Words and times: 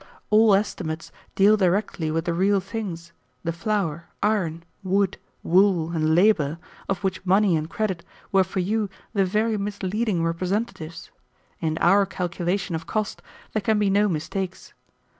All 0.31 0.55
estimates 0.55 1.11
deal 1.35 1.55
directly 1.57 2.09
with 2.09 2.25
the 2.25 2.33
real 2.33 2.59
things, 2.59 3.11
the 3.43 3.53
flour, 3.53 4.09
iron, 4.23 4.63
wood, 4.81 5.19
wool, 5.43 5.91
and 5.91 6.15
labor, 6.15 6.57
of 6.89 7.03
which 7.03 7.23
money 7.23 7.55
and 7.55 7.69
credit 7.69 8.03
were 8.31 8.43
for 8.43 8.61
you 8.61 8.89
the 9.13 9.25
very 9.25 9.57
misleading 9.57 10.23
representatives. 10.23 11.11
In 11.59 11.77
our 11.77 12.07
calculation 12.07 12.73
of 12.73 12.87
cost 12.87 13.21
there 13.53 13.61
can 13.61 13.77
be 13.77 13.91
no 13.91 14.09
mistakes. 14.09 14.73